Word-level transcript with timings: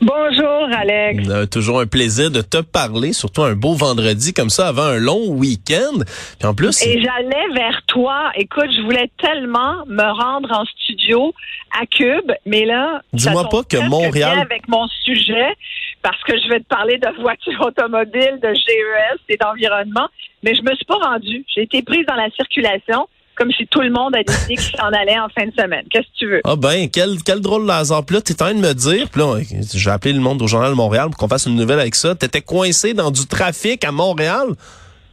Bonjour, 0.00 0.68
Alex. 0.72 1.28
Euh, 1.28 1.46
toujours 1.46 1.80
un 1.80 1.86
plaisir 1.86 2.30
de 2.30 2.40
te 2.40 2.60
parler, 2.60 3.12
surtout 3.12 3.42
un 3.42 3.54
beau 3.54 3.74
vendredi 3.74 4.32
comme 4.32 4.50
ça 4.50 4.68
avant 4.68 4.82
un 4.82 4.98
long 4.98 5.28
week-end. 5.28 6.02
Puis 6.38 6.48
en 6.48 6.54
plus. 6.54 6.82
Et 6.86 7.00
j'allais 7.02 7.48
vers 7.54 7.80
toi. 7.86 8.30
Écoute, 8.36 8.70
je 8.76 8.82
voulais 8.82 9.10
tellement 9.20 9.84
me 9.86 10.02
rendre 10.02 10.50
en 10.52 10.64
studio 10.64 11.32
à 11.80 11.86
Cube, 11.86 12.32
mais 12.46 12.64
là. 12.64 13.02
Dis-moi 13.12 13.48
pas 13.48 13.62
que 13.62 13.76
Montréal. 13.88 14.38
Avec 14.38 14.68
mon 14.68 14.86
sujet, 15.04 15.54
parce 16.02 16.22
que 16.24 16.38
je 16.38 16.48
vais 16.48 16.60
te 16.60 16.68
parler 16.68 16.98
de 16.98 17.22
voitures 17.22 17.60
automobiles, 17.60 18.38
de 18.42 18.54
GES 18.54 19.20
et 19.28 19.36
d'environnement, 19.36 20.08
mais 20.42 20.54
je 20.54 20.62
me 20.62 20.74
suis 20.74 20.84
pas 20.84 20.98
rendue. 20.98 21.44
J'ai 21.54 21.62
été 21.62 21.82
prise 21.82 22.04
dans 22.06 22.14
la 22.14 22.30
circulation 22.30 23.08
comme 23.36 23.50
si 23.52 23.66
tout 23.66 23.80
le 23.80 23.90
monde 23.90 24.14
a 24.16 24.22
décidé 24.22 24.56
qu'il 24.56 24.76
s'en 24.76 24.88
allait 24.88 25.18
en 25.18 25.28
fin 25.28 25.46
de 25.46 25.52
semaine. 25.52 25.84
Qu'est-ce 25.90 26.06
que 26.06 26.18
tu 26.18 26.26
veux? 26.28 26.40
Ah 26.44 26.56
ben, 26.56 26.88
quel, 26.90 27.22
quel 27.24 27.40
drôle 27.40 27.66
de 27.66 27.70
hasard. 27.70 28.04
Là, 28.10 28.20
t'es 28.20 28.34
en 28.34 28.46
train 28.46 28.54
de 28.54 28.60
me 28.60 28.72
dire, 28.72 29.08
puis 29.10 29.20
là, 29.20 29.38
j'ai 29.74 29.90
appelé 29.90 30.12
le 30.12 30.20
monde 30.20 30.40
au 30.42 30.46
Journal 30.46 30.70
de 30.70 30.76
Montréal 30.76 31.10
pour 31.10 31.18
qu'on 31.18 31.28
fasse 31.28 31.46
une 31.46 31.56
nouvelle 31.56 31.80
avec 31.80 31.94
ça. 31.94 32.14
T'étais 32.14 32.42
coincé 32.42 32.94
dans 32.94 33.10
du 33.10 33.26
trafic 33.26 33.84
à 33.84 33.92
Montréal? 33.92 34.48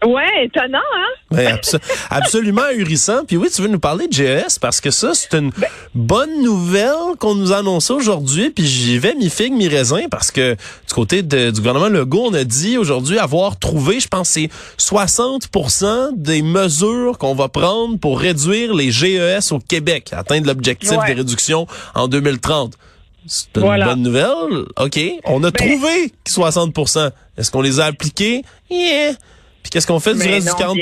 Ouais, 0.05 0.45
étonnant, 0.45 0.79
hein? 0.79 1.13
Ben, 1.29 1.59
absolument 2.09 2.63
ahurissant. 2.63 3.23
Puis 3.25 3.37
oui, 3.37 3.49
tu 3.53 3.61
veux 3.61 3.67
nous 3.67 3.79
parler 3.79 4.07
de 4.07 4.13
GES 4.13 4.57
parce 4.59 4.81
que 4.81 4.89
ça, 4.89 5.13
c'est 5.13 5.37
une 5.37 5.51
ben 5.51 5.67
bonne 5.93 6.41
nouvelle 6.41 7.15
qu'on 7.19 7.35
nous 7.35 7.51
annonce 7.51 7.91
aujourd'hui. 7.91 8.49
Puis 8.49 8.65
j'y 8.65 8.97
vais 8.97 9.13
mi-figue, 9.13 9.53
mi-raisin 9.53 10.07
parce 10.09 10.31
que 10.31 10.53
du 10.53 10.93
côté 10.93 11.21
de, 11.21 11.51
du 11.51 11.59
gouvernement 11.59 11.89
Legault, 11.89 12.29
on 12.29 12.33
a 12.33 12.43
dit 12.43 12.79
aujourd'hui 12.79 13.19
avoir 13.19 13.59
trouvé, 13.59 13.99
je 13.99 14.07
pense, 14.07 14.29
c'est 14.29 14.49
60% 14.79 16.15
des 16.15 16.41
mesures 16.41 17.19
qu'on 17.19 17.35
va 17.35 17.47
prendre 17.47 17.99
pour 17.99 18.19
réduire 18.19 18.73
les 18.73 18.91
GES 18.91 19.51
au 19.51 19.59
Québec, 19.59 20.09
atteindre 20.13 20.47
l'objectif 20.47 20.91
de 20.91 21.15
réduction 21.15 21.67
en 21.93 22.07
2030. 22.07 22.73
C'est 23.27 23.55
une 23.55 23.61
bonne 23.61 24.01
nouvelle. 24.01 24.65
OK. 24.79 24.99
On 25.25 25.43
a 25.43 25.51
ben 25.51 25.67
trouvé 25.67 26.11
60% 26.27 27.11
Est-ce 27.37 27.51
qu'on 27.51 27.61
les 27.61 27.79
a 27.79 27.85
appliqués? 27.85 28.43
Yeah. 28.69 29.13
Puis 29.61 29.69
qu'est-ce 29.69 29.87
qu'on 29.87 29.99
fait 29.99 30.13
du 30.13 30.27
reste 30.27 30.47
du 30.47 30.55
40 30.55 30.77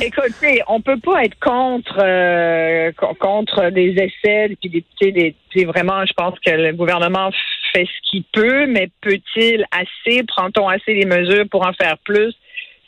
Écoutez, 0.00 0.62
on 0.68 0.80
peut 0.80 0.98
pas 0.98 1.24
être 1.24 1.38
contre 1.40 1.98
euh, 1.98 2.92
contre 3.18 3.70
des 3.70 3.94
essais 3.94 4.56
puis 4.60 4.84
des, 5.00 5.34
des 5.54 5.64
vraiment 5.64 6.04
je 6.06 6.12
pense 6.12 6.38
que 6.38 6.50
le 6.50 6.72
gouvernement 6.72 7.30
fait 7.72 7.86
ce 7.86 8.10
qu'il 8.10 8.24
peut, 8.32 8.66
mais 8.66 8.88
peut-il 9.00 9.64
assez? 9.72 10.22
Prend-on 10.24 10.68
assez 10.68 10.94
des 10.94 11.06
mesures 11.06 11.46
pour 11.50 11.66
en 11.66 11.72
faire 11.72 11.98
plus? 12.04 12.34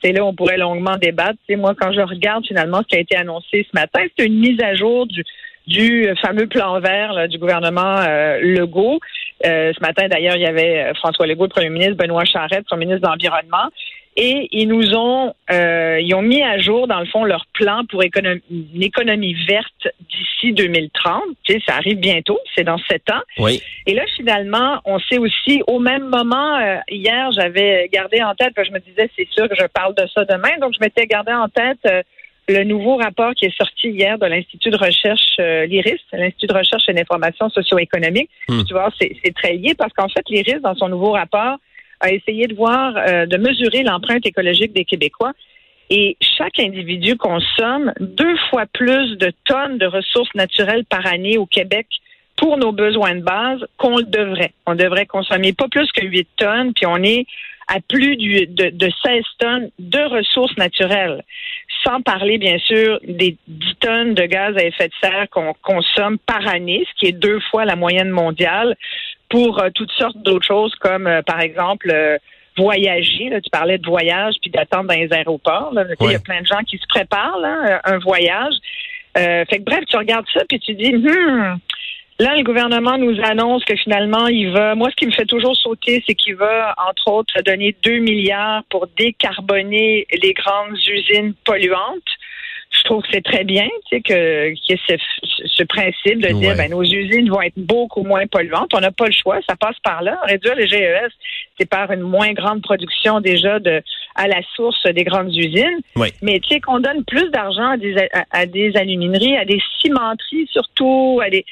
C'est 0.03 0.13
là 0.13 0.25
où 0.25 0.29
on 0.29 0.35
pourrait 0.35 0.59
longuement 0.59 0.97
débattre. 0.97 1.39
C'est 1.49 1.57
moi, 1.57 1.75
quand 1.79 1.93
je 1.93 2.01
regarde 2.01 2.47
finalement 2.47 2.83
ce 2.83 2.87
qui 2.87 2.97
a 2.97 3.01
été 3.01 3.17
annoncé 3.17 3.67
ce 3.71 3.79
matin, 3.79 4.01
c'est 4.17 4.27
une 4.27 4.39
mise 4.39 4.61
à 4.63 4.75
jour 4.75 5.07
du, 5.07 5.25
du 5.67 6.09
fameux 6.23 6.47
plan 6.47 6.79
vert 6.79 7.29
du 7.29 7.39
gouvernement 7.39 7.97
euh, 8.01 8.39
Legault. 8.41 9.01
Euh, 9.45 9.73
ce 9.77 9.81
matin, 9.81 10.07
d'ailleurs, 10.09 10.37
il 10.37 10.43
y 10.43 10.47
avait 10.47 10.93
François 10.95 11.27
Legault, 11.27 11.45
le 11.45 11.51
premier 11.51 11.71
ministre, 11.71 11.97
Benoît 11.97 12.25
Charette, 12.25 12.67
premier 12.67 12.87
ministre 12.87 13.07
de 13.07 13.13
l'Environnement 13.13 13.71
et 14.17 14.49
ils 14.51 14.67
nous 14.67 14.95
ont 14.95 15.35
euh, 15.51 16.01
ils 16.01 16.15
ont 16.15 16.23
mis 16.23 16.43
à 16.43 16.59
jour 16.59 16.87
dans 16.87 17.01
le 17.01 17.07
fond 17.07 17.25
leur 17.25 17.47
plan 17.53 17.85
pour 17.89 18.03
une 18.03 18.83
économie 18.83 19.37
verte 19.47 19.89
d'ici 20.01 20.53
2030. 20.53 21.23
Tu 21.45 21.53
sais, 21.53 21.63
ça 21.67 21.77
arrive 21.77 21.99
bientôt, 21.99 22.39
c'est 22.55 22.65
dans 22.65 22.79
sept 22.91 23.11
ans. 23.11 23.21
Oui. 23.39 23.63
Et 23.87 23.95
là 23.95 24.05
finalement, 24.17 24.81
on 24.85 24.99
sait 24.99 25.19
aussi 25.19 25.63
au 25.67 25.79
même 25.79 26.09
moment 26.09 26.57
euh, 26.57 26.79
hier, 26.89 27.31
j'avais 27.33 27.89
gardé 27.93 28.23
en 28.23 28.35
tête, 28.35 28.55
je 28.57 28.73
me 28.73 28.81
disais 28.81 29.11
c'est 29.17 29.29
sûr 29.31 29.49
que 29.49 29.55
je 29.55 29.67
parle 29.67 29.95
de 29.95 30.07
ça 30.15 30.25
demain, 30.25 30.59
donc 30.61 30.73
je 30.75 30.79
m'étais 30.81 31.07
gardé 31.07 31.33
en 31.33 31.49
tête 31.49 31.79
euh, 31.87 32.03
le 32.49 32.65
nouveau 32.65 32.97
rapport 32.97 33.35
qui 33.35 33.45
est 33.45 33.57
sorti 33.57 33.89
hier 33.89 34.19
de 34.19 34.27
l'Institut 34.27 34.71
de 34.71 34.79
recherche 34.79 35.37
l'IRIS, 35.39 36.01
l'Institut 36.13 36.47
de 36.47 36.55
recherche 36.55 36.89
et 36.89 36.93
d'information 36.93 37.51
socio-économique. 37.51 38.31
Hmm. 38.49 38.63
Tu 38.63 38.73
vois, 38.73 38.89
c'est 39.01 39.35
très 39.35 39.55
lié 39.55 39.75
parce 39.77 39.93
qu'en 39.93 40.09
fait, 40.09 40.23
l'IRIS, 40.29 40.61
dans 40.63 40.77
son 40.77 40.89
nouveau 40.89 41.11
rapport, 41.11 41.59
a 42.01 42.11
essayé 42.11 42.47
de 42.47 42.55
voir, 42.55 42.97
euh, 42.97 43.27
de 43.27 43.37
mesurer 43.37 43.83
l'empreinte 43.83 44.27
écologique 44.27 44.73
des 44.73 44.85
Québécois. 44.85 45.33
Et 45.89 46.17
chaque 46.21 46.59
individu 46.59 47.17
consomme 47.17 47.93
deux 48.01 48.37
fois 48.51 48.67
plus 48.73 49.17
de 49.17 49.33
tonnes 49.45 49.79
de 49.79 49.87
ressources 49.87 50.35
naturelles 50.35 50.85
par 50.85 51.07
année 51.07 51.39
au 51.39 51.47
Québec 51.47 51.87
pour 52.37 52.59
nos 52.59 52.73
besoins 52.73 53.15
de 53.15 53.23
base 53.23 53.65
qu'on 53.79 53.99
le 53.99 54.05
devrait. 54.05 54.53
On 54.67 54.75
devrait 54.75 55.07
consommer 55.07 55.53
pas 55.53 55.69
plus 55.69 55.91
que 55.93 56.05
8 56.05 56.29
tonnes, 56.37 56.73
puis 56.75 56.87
on 56.87 57.03
est 57.03 57.27
à 57.69 57.81
plus 57.81 58.17
de, 58.17 58.71
de 58.71 58.91
16 59.05 59.23
tonnes 59.39 59.71
de 59.79 59.99
ressources 59.99 60.57
naturelles, 60.57 61.25
sans 61.85 62.01
parler 62.01 62.39
bien 62.39 62.59
sûr 62.59 63.01
des 63.03 63.37
10 63.49 63.75
tonnes 63.81 64.15
de 64.15 64.25
gaz 64.25 64.57
à 64.57 64.65
effet 64.65 64.89
de 64.89 64.95
serre 65.01 65.27
qu'on 65.31 65.53
consomme 65.63 66.19
par 66.19 66.47
année, 66.47 66.87
ce 66.89 66.99
qui 66.99 67.07
est 67.07 67.13
deux 67.13 67.41
fois 67.51 67.65
la 67.65 67.77
moyenne 67.77 68.11
mondiale, 68.11 68.77
pour 69.29 69.63
euh, 69.63 69.71
toutes 69.75 69.93
sortes 69.93 70.19
d'autres 70.19 70.47
choses 70.47 70.75
comme, 70.77 71.07
euh, 71.07 71.23
par 71.23 71.41
exemple, 71.41 71.91
euh, 71.93 72.19
voyager. 72.57 73.29
Là, 73.29 73.41
tu 73.41 73.51
parlais 73.51 73.79
de 73.79 73.87
voyage 73.87 74.35
puis 74.41 74.51
d'attendre 74.51 74.89
dans 74.89 74.95
les 74.95 75.13
aéroports. 75.13 75.73
Il 76.01 76.11
y 76.11 76.15
a 76.15 76.19
plein 76.19 76.41
de 76.41 76.47
gens 76.47 76.63
qui 76.67 76.79
se 76.79 76.87
préparent 76.89 77.39
là, 77.39 77.81
un 77.85 77.99
voyage. 77.99 78.55
fait 79.15 79.59
que 79.59 79.63
bref, 79.63 79.85
tu 79.87 79.97
regardes 79.97 80.27
ça 80.33 80.41
puis 80.49 80.59
tu 80.61 80.75
dis, 80.75 80.95
hmm, 80.95 81.59
Là, 82.19 82.35
le 82.35 82.45
gouvernement 82.45 82.97
nous 82.97 83.21
annonce 83.23 83.63
que 83.67 83.77
finalement, 83.77 84.27
il 84.29 84.51
va. 84.51 84.75
Moi, 84.75 84.89
ce 84.91 84.97
qui 84.97 85.05
me 85.05 85.11
fait 85.11 85.27
toujours 85.27 85.55
sauter, 85.55 86.03
c'est 86.07 86.15
qu'il 86.15 86.35
va, 86.37 86.75
entre 86.89 87.09
autres, 87.13 87.43
donner 87.45 87.77
2 87.83 87.99
milliards 87.99 88.63
pour 88.71 88.87
décarboner 88.97 90.07
les 90.11 90.33
grandes 90.33 90.79
usines 90.89 91.35
polluantes. 91.45 92.09
Je 92.77 92.85
trouve 92.85 93.03
que 93.03 93.09
c'est 93.13 93.25
très 93.25 93.45
bien, 93.45 93.67
tu 93.89 93.97
sais, 93.97 94.01
que 94.01 94.51
qu'il 94.55 94.77
y 94.77 94.79
ait 94.79 94.99
ce, 95.57 95.63
principe 95.65 96.21
de 96.21 96.29
dire, 96.39 96.57
ben, 96.57 96.71
nos 96.71 96.83
usines 96.83 97.29
vont 97.29 97.43
être 97.43 97.57
beaucoup 97.57 98.03
moins 98.03 98.27
polluantes. 98.27 98.73
On 98.75 98.81
n'a 98.81 98.91
pas 98.91 99.07
le 99.07 99.13
choix, 99.13 99.39
ça 99.49 99.57
passe 99.57 99.77
par 99.83 100.03
là. 100.03 100.19
Réduire 100.25 100.55
les 100.55 100.67
GES, 100.67 101.13
c'est 101.59 101.69
par 101.69 101.91
une 101.91 102.01
moins 102.01 102.33
grande 102.33 102.63
production 102.63 103.21
déjà 103.21 103.59
de 103.59 103.83
à 104.15 104.29
la 104.29 104.41
source 104.55 104.83
des 104.87 105.05
grandes 105.05 105.35
usines. 105.35 105.81
Mais 106.23 106.41
tu 106.41 106.55
sais 106.55 106.61
qu'on 106.61 106.81
donne 106.81 107.05
plus 107.05 107.31
d'argent 107.31 107.71
à 107.71 107.77
des 107.77 107.97
à 108.31 108.47
des 108.47 108.77
alumineries, 108.77 109.37
à 109.37 109.45
des 109.45 109.61
cimenteries 109.81 110.49
surtout, 110.53 111.21
à 111.25 111.31
des 111.31 111.45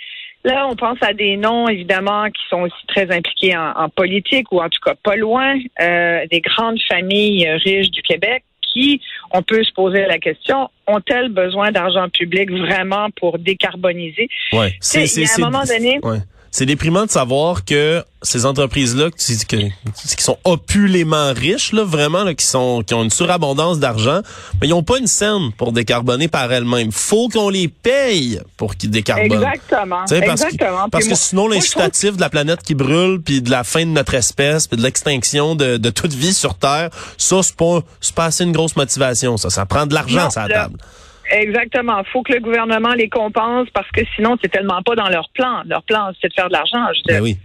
Là, 0.44 0.68
on 0.68 0.76
pense 0.76 0.98
à 1.00 1.14
des 1.14 1.38
noms, 1.38 1.68
évidemment, 1.68 2.26
qui 2.26 2.42
sont 2.50 2.62
aussi 2.62 2.86
très 2.86 3.10
impliqués 3.10 3.56
en, 3.56 3.88
politique, 3.88 4.52
ou 4.52 4.60
en 4.60 4.68
tout 4.68 4.80
cas 4.84 4.94
pas 4.94 5.16
loin, 5.16 5.58
euh, 5.80 6.26
des 6.30 6.42
grandes 6.42 6.78
familles 6.86 7.48
riches 7.64 7.90
du 7.90 8.02
Québec 8.02 8.44
qui, 8.74 9.00
on 9.30 9.42
peut 9.42 9.62
se 9.62 9.72
poser 9.72 10.04
la 10.06 10.18
question, 10.18 10.68
ont-elles 10.86 11.30
besoin 11.30 11.72
d'argent 11.72 12.08
public 12.10 12.50
vraiment 12.50 13.08
pour 13.16 13.38
décarboniser? 13.38 14.28
Ouais, 14.52 14.74
c'est, 14.80 15.04
à 15.04 15.34
un 15.38 15.50
moment 15.50 15.64
donné 15.64 16.00
c'est 16.54 16.66
déprimant 16.66 17.04
de 17.04 17.10
savoir 17.10 17.64
que 17.64 18.04
ces 18.22 18.46
entreprises-là 18.46 19.10
qui, 19.10 19.36
qui, 19.44 20.22
sont 20.22 20.38
opulément 20.44 21.32
riches, 21.32 21.72
là, 21.72 21.82
vraiment, 21.82 22.22
là, 22.22 22.32
qui 22.32 22.46
sont 22.46 22.84
qui 22.86 22.94
ont 22.94 23.02
une 23.02 23.10
surabondance 23.10 23.80
d'argent, 23.80 24.20
mais 24.60 24.68
ils 24.68 24.70
n'ont 24.70 24.84
pas 24.84 24.98
une 24.98 25.08
scène 25.08 25.50
pour 25.58 25.72
décarboner 25.72 26.28
par 26.28 26.52
elles-mêmes. 26.52 26.92
Faut 26.92 27.28
qu'on 27.28 27.48
les 27.48 27.66
paye 27.66 28.40
pour 28.56 28.76
qu'ils 28.76 28.90
décarbonent. 28.90 29.32
Exactement. 29.32 30.04
Parce 30.08 30.12
Exactement. 30.12 30.84
Que, 30.84 30.90
parce 30.90 31.08
que 31.08 31.16
sinon, 31.16 31.48
l'incitatif 31.48 32.14
de 32.14 32.20
la 32.20 32.30
planète 32.30 32.62
qui 32.62 32.76
brûle, 32.76 33.20
puis 33.20 33.42
de 33.42 33.50
la 33.50 33.64
fin 33.64 33.80
de 33.80 33.90
notre 33.90 34.14
espèce, 34.14 34.68
puis 34.68 34.76
de 34.76 34.82
l'extinction 34.84 35.56
de, 35.56 35.76
de, 35.76 35.90
toute 35.90 36.12
vie 36.12 36.32
sur 36.32 36.54
Terre, 36.54 36.90
ça, 37.18 37.42
c'est 37.42 37.56
pas, 37.56 37.80
pas 38.14 38.26
assez 38.26 38.44
une 38.44 38.52
grosse 38.52 38.76
motivation. 38.76 39.36
Ça, 39.38 39.50
ça 39.50 39.66
prend 39.66 39.86
de 39.86 39.94
l'argent 39.94 40.28
à 40.36 40.46
la 40.46 40.54
table. 40.54 40.78
Exactement. 41.30 42.00
Il 42.00 42.10
faut 42.10 42.22
que 42.22 42.32
le 42.32 42.40
gouvernement 42.40 42.94
les 42.94 43.08
compense 43.08 43.68
parce 43.72 43.90
que 43.90 44.02
sinon, 44.14 44.36
c'est 44.42 44.50
tellement 44.50 44.82
pas 44.82 44.94
dans 44.94 45.08
leur 45.08 45.28
plan. 45.30 45.62
Leur 45.66 45.82
plan, 45.82 46.10
c'est 46.20 46.28
de 46.28 46.34
faire 46.34 46.48
de 46.48 46.52
l'argent. 46.52 46.86
Ben 47.06 47.22
oui. 47.22 47.36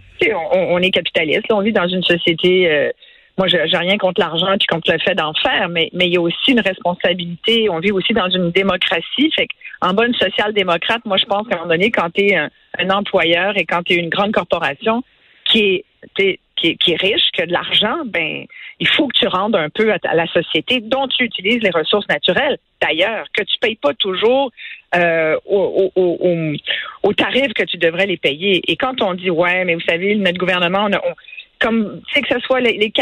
on, 0.52 0.78
est 0.78 0.90
capitaliste. 0.90 1.50
on 1.50 1.60
vit 1.60 1.72
dans 1.72 1.88
une 1.88 2.02
société. 2.02 2.70
Euh, 2.70 2.90
moi, 3.38 3.46
j'ai 3.48 3.58
rien 3.58 3.96
contre 3.96 4.20
l'argent 4.20 4.54
puis 4.58 4.66
contre 4.66 4.92
le 4.92 4.98
fait 4.98 5.14
d'en 5.14 5.32
faire, 5.34 5.68
mais 5.70 5.88
mais 5.94 6.06
il 6.08 6.14
y 6.14 6.18
a 6.18 6.20
aussi 6.20 6.52
une 6.52 6.60
responsabilité. 6.60 7.70
On 7.70 7.78
vit 7.78 7.92
aussi 7.92 8.12
dans 8.12 8.28
une 8.28 8.50
démocratie. 8.50 9.30
Fait 9.34 9.48
en 9.80 9.94
bonne 9.94 10.12
social-démocrate, 10.14 11.04
moi, 11.06 11.16
je 11.16 11.24
pense 11.24 11.48
qu'à 11.48 11.56
un 11.56 11.58
moment 11.60 11.70
donné, 11.70 11.90
quand 11.90 12.10
tu 12.10 12.26
es 12.26 12.36
un, 12.36 12.50
employeur 12.90 13.56
et 13.56 13.64
quand 13.64 13.82
tu 13.82 13.94
es 13.94 13.96
une 13.96 14.10
grande 14.10 14.32
corporation 14.32 15.02
qui 15.46 15.84
est, 16.16 16.38
qui 16.56 16.92
est, 16.92 17.00
riche, 17.00 17.30
qui 17.32 17.42
a 17.42 17.46
de 17.46 17.52
l'argent, 17.52 17.98
ben 18.06 18.44
il 18.78 18.88
faut 18.88 19.08
que 19.08 19.18
tu 19.18 19.26
rendes 19.26 19.56
un 19.56 19.68
peu 19.70 19.92
à, 19.92 20.14
la 20.14 20.26
société 20.26 20.80
dont 20.80 21.08
tu 21.08 21.24
utilises 21.24 21.62
les 21.62 21.70
ressources 21.70 22.08
naturelles. 22.08 22.58
D'ailleurs, 22.80 23.26
que 23.32 23.42
tu 23.42 23.58
payes 23.60 23.76
pas 23.76 23.94
toujours 23.94 24.50
euh, 24.94 25.36
au, 25.46 25.92
que 25.94 27.64
tu 27.64 27.76
devrais 27.78 28.06
les 28.06 28.16
payer. 28.16 28.62
Et 28.66 28.76
quand 28.76 29.02
on 29.02 29.14
dit 29.14 29.30
ouais, 29.30 29.64
mais 29.64 29.74
vous 29.74 29.80
savez, 29.88 30.14
notre 30.16 30.38
gouvernement, 30.38 30.88
on, 30.90 31.14
comme 31.60 32.00
tu 32.12 32.22
que 32.22 32.34
ce 32.34 32.40
soit 32.40 32.60
les, 32.60 32.72
les 32.72 32.92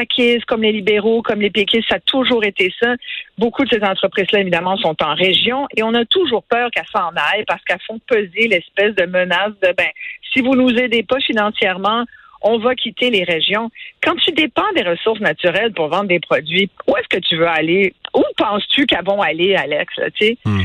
comme 0.47 0.63
les 0.63 0.73
libéraux, 0.73 1.23
comme 1.23 1.41
les 1.41 1.51
péquistes, 1.51 1.89
ça 1.89 1.97
a 1.97 2.01
toujours 2.01 2.45
été 2.45 2.73
ça. 2.81 2.97
Beaucoup 3.39 3.65
de 3.65 3.71
ces 3.71 3.83
entreprises-là, 3.83 4.41
évidemment, 4.41 4.77
sont 4.77 4.97
en 5.03 5.15
région 5.15 5.67
et 5.77 5.83
on 5.83 5.95
a 5.95 6.05
toujours 6.05 6.43
peur 6.43 6.71
qu'elles 6.73 6.85
s'en 6.93 7.11
aillent 7.11 7.45
parce 7.47 7.63
qu'elles 7.65 7.81
font 7.87 8.01
peser 8.07 8.49
l'espèce 8.49 8.95
de 8.97 9.07
menace 9.07 9.53
de 9.63 9.73
ben 9.77 9.89
si 10.33 10.41
vous 10.41 10.57
nous 10.57 10.71
aidez 10.71 11.05
pas 11.05 11.21
financièrement, 11.21 12.05
on 12.43 12.59
va 12.59 12.75
quitter 12.75 13.11
les 13.11 13.25
régions. 13.25 13.71
Quand 14.03 14.15
tu 14.17 14.33
dépends 14.33 14.71
des 14.75 14.83
ressources 14.83 15.21
naturelles 15.21 15.73
pour 15.73 15.89
vendre 15.89 16.09
des 16.09 16.21
produits, 16.21 16.71
où 16.87 16.97
est-ce 16.97 17.09
que 17.09 17.21
tu 17.21 17.37
veux 17.37 17.49
aller? 17.49 17.95
Où 18.19 18.25
penses-tu 18.37 18.87
qu'elles 18.87 19.05
vont 19.05 19.23
aller, 19.23 19.55
Alex? 19.55 19.95
Hmm. 20.45 20.63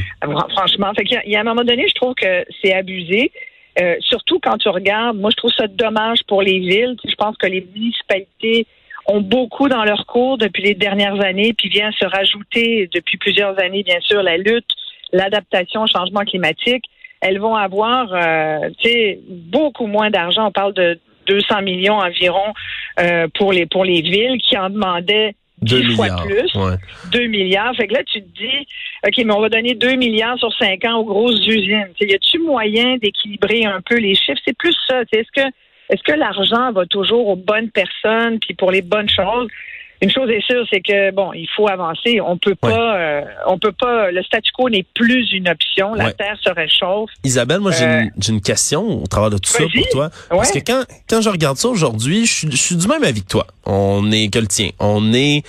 Franchement, 0.49 0.91
fait 0.97 1.03
il 1.25 1.31
y 1.31 1.35
a 1.35 1.41
un 1.41 1.43
moment 1.43 1.63
donné, 1.63 1.87
je 1.87 1.93
trouve 1.93 2.15
que 2.15 2.43
c'est 2.61 2.73
abusé. 2.73 3.31
Euh, 3.79 3.95
surtout 4.01 4.39
quand 4.39 4.57
tu 4.57 4.69
regardes, 4.69 5.17
moi 5.17 5.29
je 5.31 5.37
trouve 5.37 5.51
ça 5.55 5.67
dommage 5.67 6.19
pour 6.27 6.41
les 6.41 6.57
villes. 6.59 6.95
Je 7.05 7.15
pense 7.15 7.37
que 7.37 7.47
les 7.47 7.65
municipalités 7.75 8.65
ont 9.05 9.21
beaucoup 9.21 9.69
dans 9.69 9.83
leur 9.83 10.05
cours 10.07 10.37
depuis 10.39 10.63
les 10.63 10.73
dernières 10.73 11.23
années, 11.23 11.53
puis 11.53 11.69
vient 11.69 11.91
se 11.91 12.05
rajouter 12.05 12.89
depuis 12.91 13.17
plusieurs 13.17 13.59
années, 13.59 13.83
bien 13.83 13.99
sûr, 14.01 14.23
la 14.23 14.37
lutte, 14.37 14.69
l'adaptation 15.11 15.83
au 15.83 15.87
changement 15.87 16.21
climatique. 16.21 16.85
Elles 17.21 17.39
vont 17.39 17.55
avoir, 17.55 18.13
euh, 18.13 18.69
beaucoup 19.29 19.87
moins 19.87 20.09
d'argent. 20.09 20.47
On 20.47 20.51
parle 20.51 20.73
de 20.73 20.99
200 21.27 21.61
millions 21.61 21.99
environ 21.99 22.53
euh, 22.99 23.27
pour 23.35 23.53
les 23.53 23.65
pour 23.65 23.85
les 23.85 24.01
villes 24.01 24.39
qui 24.41 24.57
en 24.57 24.69
demandaient 24.69 25.35
10 25.63 25.95
fois 25.95 26.23
plus. 26.25 26.51
2 27.11 27.27
milliards. 27.27 27.75
Fait 27.75 27.87
que 27.87 27.93
là, 27.93 28.03
tu 28.03 28.21
te 28.21 28.37
dis, 28.37 28.67
OK, 29.05 29.17
mais 29.17 29.33
on 29.33 29.41
va 29.41 29.49
donner 29.49 29.75
2 29.75 29.95
milliards 29.95 30.37
sur 30.37 30.53
5 30.53 30.85
ans 30.85 30.97
aux 30.97 31.05
grosses 31.05 31.45
usines. 31.47 31.87
y 31.99 32.13
a-tu 32.13 32.39
moyen 32.39 32.97
d'équilibrer 32.97 33.65
un 33.65 33.81
peu 33.81 33.97
les 33.97 34.15
chiffres? 34.15 34.41
C'est 34.45 34.57
plus 34.57 34.75
ça. 34.87 35.01
Est-ce 35.11 35.31
que 35.33 35.47
est-ce 35.89 36.01
que 36.01 36.17
l'argent 36.17 36.71
va 36.71 36.85
toujours 36.85 37.27
aux 37.27 37.35
bonnes 37.35 37.69
personnes 37.69 38.39
puis 38.39 38.53
pour 38.53 38.71
les 38.71 38.81
bonnes 38.81 39.09
choses? 39.09 39.47
Une 40.03 40.11
chose 40.11 40.29
est 40.29 40.45
sûre, 40.45 40.65
c'est 40.69 40.81
que 40.81 41.11
bon, 41.11 41.33
il 41.33 41.47
faut 41.55 41.67
avancer. 41.69 42.19
On 42.21 42.37
peut 42.37 42.55
pas, 42.55 42.97
euh, 42.97 43.21
on 43.47 43.57
peut 43.57 43.71
pas. 43.71 44.11
Le 44.11 44.21
statu 44.23 44.51
quo 44.51 44.69
n'est 44.69 44.85
plus 44.93 45.31
une 45.31 45.49
option. 45.49 45.93
La 45.93 46.11
terre 46.11 46.37
se 46.43 46.51
réchauffe. 46.51 47.09
Isabelle, 47.23 47.59
moi 47.59 47.71
j'ai 47.71 47.85
une, 47.85 48.07
euh, 48.07 48.29
une, 48.29 48.41
question 48.41 49.01
au 49.03 49.07
travers 49.07 49.29
de 49.29 49.37
tout 49.37 49.49
ça 49.49 49.63
pour 49.63 49.89
toi, 49.89 50.09
parce 50.29 50.51
que 50.51 50.59
quand 50.59 50.83
quand 51.09 51.21
je 51.21 51.29
regarde 51.29 51.57
ça 51.57 51.69
aujourd'hui, 51.69 52.25
je, 52.25 52.49
je 52.49 52.57
suis 52.57 52.75
du 52.75 52.87
même 52.87 53.03
avis 53.03 53.23
que 53.23 53.29
toi. 53.29 53.47
On 53.65 54.11
est 54.11 54.31
que 54.31 54.39
le 54.39 54.47
tien. 54.47 54.69
On 54.79 55.13
est 55.13 55.43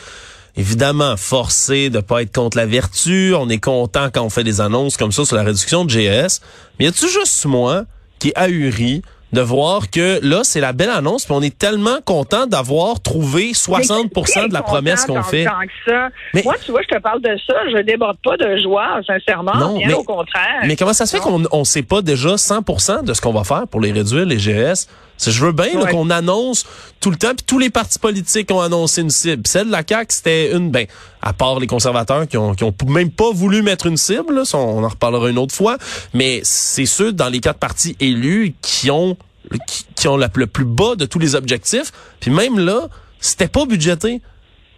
évidemment 0.56 1.16
forcé 1.16 1.90
de 1.90 2.00
pas 2.00 2.22
être 2.22 2.32
contre 2.32 2.56
la 2.56 2.66
vertu. 2.66 3.34
On 3.34 3.48
est 3.48 3.58
content 3.58 4.08
quand 4.12 4.22
on 4.22 4.30
fait 4.30 4.44
des 4.44 4.60
annonces 4.60 4.96
comme 4.96 5.12
ça 5.12 5.24
sur 5.24 5.36
la 5.36 5.42
réduction 5.42 5.84
de 5.84 5.90
GS. 5.90 6.40
Mais 6.78 6.86
y 6.86 6.88
a-tu 6.88 7.08
juste 7.08 7.44
moi 7.46 7.84
qui 8.18 8.28
est 8.28 8.38
ahuri 8.38 9.02
de 9.34 9.40
voir 9.40 9.90
que 9.90 10.20
là, 10.22 10.40
c'est 10.44 10.60
la 10.60 10.72
belle 10.72 10.90
annonce, 10.90 11.24
puis 11.24 11.34
on 11.36 11.42
est 11.42 11.56
tellement 11.56 11.98
content 12.04 12.46
d'avoir 12.46 13.00
trouvé 13.00 13.52
60% 13.52 14.48
de 14.48 14.54
la 14.54 14.62
promesse 14.62 15.04
qu'on 15.04 15.22
fait. 15.22 15.46
Mais, 16.32 16.42
Moi, 16.44 16.54
tu 16.64 16.70
vois, 16.70 16.80
je 16.82 16.96
te 16.96 17.00
parle 17.00 17.20
de 17.20 17.36
ça, 17.46 17.54
je 17.70 17.82
déborde 17.82 18.16
pas 18.24 18.36
de 18.36 18.56
joie, 18.62 19.00
sincèrement, 19.06 19.56
non, 19.56 19.78
bien 19.78 19.96
au 19.96 20.04
contraire. 20.04 20.62
Mais 20.64 20.76
comment 20.76 20.92
ça 20.92 21.06
se 21.06 21.16
fait 21.16 21.22
qu'on 21.22 21.40
ne 21.40 21.64
sait 21.64 21.82
pas 21.82 22.00
déjà 22.00 22.36
100% 22.36 23.04
de 23.04 23.12
ce 23.12 23.20
qu'on 23.20 23.32
va 23.32 23.44
faire 23.44 23.66
pour 23.68 23.80
les 23.80 23.92
réduire, 23.92 24.24
les 24.24 24.38
GS? 24.38 24.88
Je 25.18 25.44
veux 25.44 25.52
bien 25.52 25.84
qu'on 25.86 26.10
annonce 26.10 26.64
tout 27.00 27.10
le 27.10 27.16
temps, 27.16 27.34
puis 27.34 27.44
tous 27.46 27.58
les 27.58 27.70
partis 27.70 27.98
politiques 27.98 28.50
ont 28.50 28.60
annoncé 28.60 29.00
une 29.00 29.10
cible. 29.10 29.46
Celle 29.46 29.66
de 29.66 29.72
la 29.72 29.82
CAQ, 29.86 30.14
c'était 30.14 30.52
une, 30.52 30.70
ben, 30.70 30.86
à 31.22 31.32
part 31.32 31.60
les 31.60 31.66
conservateurs 31.66 32.26
qui 32.26 32.36
ont, 32.36 32.54
qui 32.54 32.64
ont 32.64 32.74
même 32.88 33.10
pas 33.10 33.30
voulu 33.32 33.62
mettre 33.62 33.86
une 33.86 33.96
cible, 33.96 34.42
on 34.52 34.84
en 34.84 34.88
reparlera 34.88 35.30
une 35.30 35.38
autre 35.38 35.54
fois, 35.54 35.78
mais 36.12 36.40
c'est 36.42 36.86
ceux 36.86 37.12
dans 37.12 37.28
les 37.28 37.40
quatre 37.40 37.58
partis 37.58 37.96
élus 38.00 38.54
qui 38.60 38.90
ont 38.90 39.16
qui, 39.96 40.08
ont 40.08 40.16
le 40.16 40.46
plus 40.46 40.64
bas 40.64 40.96
de 40.96 41.06
tous 41.06 41.18
les 41.18 41.34
objectifs. 41.34 41.92
Puis 42.20 42.30
même 42.30 42.58
là, 42.58 42.88
c'était 43.20 43.48
pas 43.48 43.66
budgété. 43.66 44.20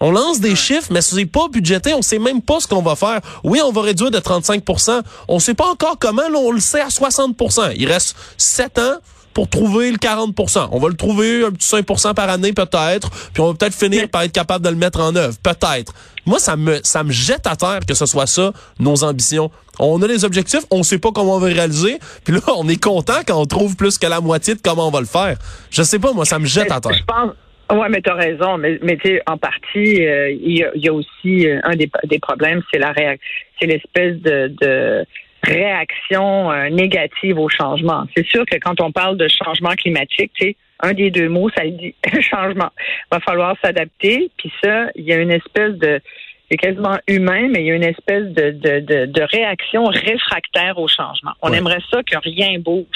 On 0.01 0.11
lance 0.11 0.41
des 0.41 0.55
chiffres, 0.55 0.89
mais 0.91 1.01
c'est 1.01 1.25
pas 1.25 1.49
budgété. 1.49 1.95
On 1.95 2.03
sait 2.03 2.19
même 2.19 2.43
pas 2.43 2.61
ce 2.61 2.67
qu'on 2.67 2.83
va 2.83 2.97
faire. 2.97 3.21
Oui, 3.45 3.61
on 3.65 3.73
va 3.73 3.81
réduire 3.83 4.11
de 4.11 4.19
35% 4.19 5.03
On 5.29 5.39
sait 5.39 5.55
pas 5.55 5.69
encore 5.69 5.97
comment. 5.99 6.29
Là, 6.29 6.39
on 6.39 6.53
le 6.53 6.61
sait 6.61 6.81
à 6.81 6.89
60% 6.89 7.73
Il 7.77 7.91
reste 7.91 8.15
7 8.37 8.79
ans 8.79 8.97
pour 9.37 9.51
trouver 9.51 9.91
le 9.91 9.99
40% 9.99 10.71
On 10.73 10.79
va 10.79 10.89
le 10.89 10.95
trouver 10.95 11.45
un 11.45 11.51
petit 11.51 11.69
5% 11.69 12.15
par 12.15 12.31
année 12.31 12.55
peut-être, 12.55 13.11
puis 13.35 13.43
on 13.43 13.49
va 13.49 13.53
peut-être 13.53 13.75
finir 13.75 14.09
par 14.09 14.23
être 14.23 14.33
capable 14.33 14.65
de 14.65 14.71
le 14.71 14.77
mettre 14.77 14.99
en 14.99 15.15
œuvre, 15.15 15.35
peut-être. 15.43 15.93
Moi, 16.25 16.39
ça 16.39 16.57
me 16.57 16.81
ça 16.83 17.05
me 17.05 17.13
jette 17.13 17.47
à 17.47 17.55
terre 17.55 17.81
que 17.87 17.93
ce 17.93 18.07
soit 18.07 18.27
ça 18.27 18.53
nos 18.81 19.05
ambitions. 19.05 19.51
On 19.79 20.01
a 20.01 20.07
les 20.07 20.25
objectifs, 20.25 20.65
on 20.71 20.83
sait 20.83 20.99
pas 20.99 21.11
comment 21.13 21.37
on 21.37 21.39
va 21.39 21.49
réaliser, 21.49 21.99
puis 22.25 22.33
là 22.37 22.41
on 22.57 22.67
est 22.67 22.83
content 22.83 23.21
quand 23.27 23.39
on 23.39 23.45
trouve 23.45 23.77
plus 23.77 23.99
que 23.99 24.07
la 24.07 24.23
moitié 24.23 24.55
de 24.55 24.61
comment 24.65 24.89
on 24.89 24.91
va 24.91 25.01
le 25.01 25.07
faire. 25.07 25.37
Je 25.71 25.83
sais 25.83 25.99
pas, 25.99 26.15
moi 26.15 26.25
ça 26.25 26.39
me 26.39 26.47
jette 26.47 26.73
à 26.73 26.81
terre. 26.81 26.95
Je 26.95 27.05
pense 27.05 27.33
Ouais, 27.69 27.89
mais 27.91 28.01
tu 28.01 28.09
as 28.09 28.15
raison. 28.15 28.59
Mais, 28.59 28.79
mais 28.81 28.97
tu 28.97 29.21
en 29.27 29.37
partie, 29.37 30.07
euh, 30.07 30.31
il 30.31 30.57
y, 30.57 30.89
a, 30.89 30.93
aussi 30.95 31.49
euh, 31.49 31.59
un 31.65 31.75
des, 31.75 31.91
des 32.05 32.21
problèmes, 32.21 32.63
c'est 32.73 32.79
la 32.79 32.93
réaction, 32.93 33.27
c'est 33.59 33.67
l'espèce 33.67 34.17
de, 34.23 34.55
de 34.61 35.05
réaction 35.47 36.51
euh, 36.51 36.69
négative 36.69 37.39
au 37.39 37.49
changement. 37.49 38.05
C'est 38.17 38.27
sûr 38.27 38.45
que 38.47 38.57
quand 38.57 38.81
on 38.81 38.93
parle 38.93 39.17
de 39.17 39.29
changement 39.29 39.71
climatique, 39.71 40.33
tu 40.35 40.49
sais, 40.49 40.57
un 40.81 40.93
des 40.93 41.11
deux 41.11 41.29
mots, 41.29 41.49
ça 41.57 41.65
dit 41.65 41.95
changement. 42.21 42.71
Va 43.11 43.21
falloir 43.21 43.57
s'adapter. 43.63 44.31
Puis 44.37 44.53
ça, 44.63 44.89
il 44.95 45.05
y 45.05 45.13
a 45.13 45.17
une 45.17 45.33
espèce 45.33 45.75
de 45.75 46.01
c'est 46.51 46.59
quasiment 46.59 46.97
humain, 47.09 47.49
mais 47.51 47.63
il 47.63 47.67
y 47.67 47.71
a 47.73 47.75
une 47.75 47.83
espèce 47.83 48.27
de, 48.27 48.51
de, 48.53 49.07
de, 49.07 49.23
réaction 49.23 49.85
réfractaire 49.87 50.79
au 50.79 50.87
changement. 50.87 51.33
On 51.43 51.53
aimerait 51.53 51.81
ça 51.91 52.03
que 52.05 52.17
rien 52.19 52.61
bouge. 52.61 52.87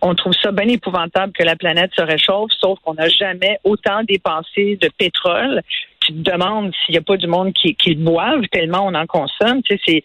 On 0.00 0.14
trouve 0.14 0.32
ça 0.32 0.50
bien 0.50 0.66
épouvantable 0.66 1.32
que 1.32 1.44
la 1.44 1.54
planète 1.54 1.92
se 1.96 2.02
réchauffe, 2.02 2.50
sauf 2.58 2.80
qu'on 2.80 2.94
n'a 2.94 3.08
jamais 3.08 3.58
autant 3.62 4.02
dépensé 4.02 4.78
de 4.80 4.90
pétrole 4.98 5.62
tu 6.12 6.22
te 6.22 6.30
demandes 6.30 6.72
s'il 6.84 6.92
n'y 6.92 6.98
a 6.98 7.02
pas 7.02 7.16
du 7.16 7.26
monde 7.26 7.52
qui, 7.52 7.74
qui 7.74 7.94
le 7.94 8.04
boive 8.04 8.46
tellement 8.50 8.86
on 8.86 8.94
en 8.94 9.06
consomme. 9.06 9.62
Tu 9.62 9.76
sais, 9.76 9.80
c'est 9.86 10.04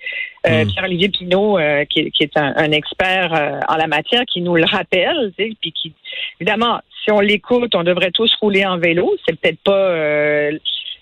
euh, 0.50 0.66
mm. 0.66 0.68
Pierre-Olivier 0.70 1.10
Pinault, 1.10 1.58
euh, 1.58 1.86
qui, 1.86 2.10
qui, 2.12 2.24
est 2.24 2.38
un, 2.38 2.72
expert 2.72 3.34
euh, 3.34 3.60
en 3.68 3.76
la 3.76 3.88
matière, 3.88 4.24
qui 4.26 4.42
nous 4.42 4.56
le 4.56 4.66
rappelle, 4.66 5.34
tu 5.38 5.46
sais, 5.46 5.52
puis 5.60 5.72
qui, 5.72 5.94
évidemment, 6.40 6.80
si 7.04 7.12
on 7.12 7.20
l'écoute, 7.20 7.76
on 7.76 7.84
devrait 7.84 8.12
tous 8.12 8.34
rouler 8.36 8.66
en 8.66 8.78
vélo. 8.78 9.16
C'est 9.26 9.40
peut-être 9.40 9.60
pas 9.64 10.52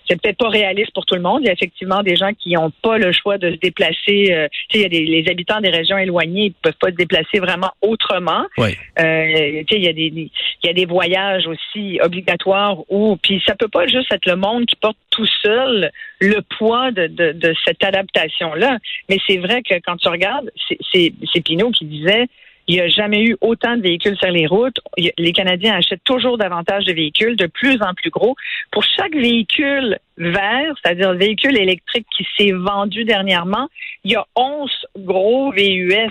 c'est 0.08 0.20
peut-être 0.20 0.38
pas 0.38 0.48
réaliste 0.48 0.92
pour 0.94 1.04
tout 1.04 1.14
le 1.14 1.20
monde. 1.20 1.40
Il 1.42 1.46
y 1.46 1.50
a 1.50 1.52
effectivement 1.52 2.02
des 2.02 2.16
gens 2.16 2.32
qui 2.32 2.52
n'ont 2.52 2.72
pas 2.82 2.98
le 2.98 3.12
choix 3.12 3.38
de 3.38 3.50
se 3.50 3.56
déplacer. 3.56 4.32
Euh, 4.32 4.48
il 4.74 4.80
y 4.80 4.84
a 4.84 4.88
des, 4.88 5.04
les 5.04 5.28
habitants 5.28 5.60
des 5.60 5.70
régions 5.70 5.98
éloignées, 5.98 6.46
ils 6.46 6.52
peuvent 6.52 6.74
pas 6.80 6.90
se 6.90 6.96
déplacer 6.96 7.38
vraiment 7.38 7.72
autrement. 7.82 8.44
Euh, 8.58 9.62
il 9.70 9.82
y 9.82 9.88
a 9.88 9.92
des, 9.92 10.30
il 10.66 10.70
y 10.70 10.70
a 10.70 10.74
des 10.74 10.86
voyages 10.86 11.46
aussi 11.46 12.00
obligatoires 12.02 12.78
où, 12.90 13.16
puis 13.22 13.40
ça 13.46 13.54
peut 13.54 13.68
pas 13.68 13.86
juste 13.86 14.12
être 14.12 14.26
le 14.26 14.34
monde 14.34 14.66
qui 14.66 14.74
porte 14.74 14.96
tout 15.10 15.26
seul 15.42 15.92
le 16.20 16.40
poids 16.58 16.90
de, 16.90 17.06
de, 17.06 17.30
de 17.30 17.54
cette 17.64 17.84
adaptation 17.84 18.52
là. 18.54 18.78
Mais 19.08 19.18
c'est 19.28 19.38
vrai 19.38 19.62
que 19.62 19.74
quand 19.84 19.96
tu 19.96 20.08
regardes, 20.08 20.50
c'est 20.92 21.40
Pinot 21.44 21.70
qui 21.70 21.84
disait 21.84 22.26
il 22.68 22.74
n'y 22.74 22.80
a 22.80 22.88
jamais 22.88 23.22
eu 23.22 23.36
autant 23.40 23.76
de 23.76 23.82
véhicules 23.82 24.16
sur 24.16 24.30
les 24.30 24.48
routes. 24.48 24.80
Les 25.18 25.32
Canadiens 25.32 25.76
achètent 25.76 26.02
toujours 26.02 26.36
davantage 26.36 26.84
de 26.84 26.92
véhicules, 26.92 27.36
de 27.36 27.46
plus 27.46 27.80
en 27.80 27.94
plus 27.94 28.10
gros. 28.10 28.34
Pour 28.72 28.82
chaque 28.82 29.14
véhicule 29.14 30.00
vert, 30.18 30.74
c'est-à-dire 30.82 31.12
le 31.12 31.18
véhicule 31.18 31.56
électrique 31.56 32.08
qui 32.16 32.26
s'est 32.36 32.50
vendu 32.50 33.04
dernièrement, 33.04 33.68
il 34.02 34.12
y 34.12 34.16
a 34.16 34.26
11 34.34 34.70
gros 34.98 35.52
VUS. 35.52 36.10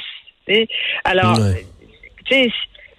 Alors, 1.03 1.37
tu 2.25 2.33
sais, 2.33 2.51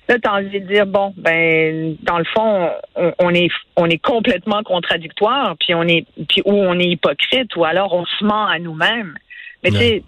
là, 0.08 0.18
tu 0.18 0.28
as 0.28 0.34
envie 0.34 0.60
de 0.60 0.66
dire, 0.66 0.86
bon, 0.86 1.12
ben, 1.16 1.96
dans 2.02 2.18
le 2.18 2.24
fond, 2.24 2.70
on, 3.18 3.30
est, 3.34 3.50
on 3.76 3.86
est 3.86 3.98
complètement 3.98 4.62
contradictoire, 4.62 5.56
puis 5.58 5.74
on 5.74 5.82
est, 5.82 6.06
puis 6.28 6.42
ou 6.44 6.52
on 6.52 6.78
est 6.78 6.88
hypocrite, 6.88 7.54
ou 7.56 7.64
alors 7.64 7.92
on 7.92 8.04
se 8.04 8.24
ment 8.24 8.46
à 8.46 8.58
nous-mêmes. 8.58 9.16
Mais 9.62 9.70
tu 9.70 9.76
sais, 9.78 10.02